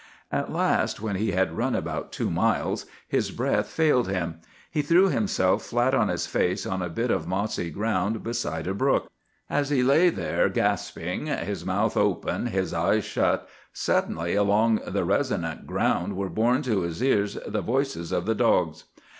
"At 0.31 0.51
last, 0.51 0.99
when 0.99 1.15
he 1.15 1.33
had 1.33 1.55
run 1.55 1.75
about 1.75 2.11
two 2.11 2.31
miles, 2.31 2.87
his 3.07 3.29
breath 3.29 3.67
failed 3.67 4.07
him. 4.07 4.37
He 4.71 4.81
threw 4.81 5.09
himself 5.09 5.63
flat 5.63 5.93
on 5.93 6.07
his 6.07 6.25
face 6.25 6.65
on 6.65 6.81
a 6.81 6.89
bit 6.89 7.11
of 7.11 7.27
mossy 7.27 7.69
ground 7.69 8.23
beside 8.23 8.65
a 8.65 8.73
brook. 8.73 9.11
As 9.47 9.69
he 9.69 9.83
lay 9.83 10.09
there 10.09 10.49
gasping, 10.49 11.27
his 11.27 11.63
mouth 11.67 11.95
open, 11.95 12.47
his 12.47 12.73
eyes 12.73 13.05
shut, 13.05 13.47
suddenly 13.73 14.33
along 14.33 14.79
the 14.87 15.05
resonant 15.05 15.67
ground 15.67 16.15
were 16.17 16.29
borne 16.29 16.63
to 16.63 16.81
his 16.81 17.03
ears 17.03 17.37
the 17.45 17.61
voices 17.61 18.11
of 18.11 18.25
the 18.25 18.33
dogs. 18.33 18.85